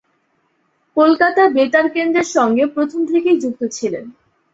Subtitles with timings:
[0.97, 4.05] কলকাতা বেতার কেন্দ্রের সঙ্গে প্রথম থেকেই যুক্ত ছিলেন।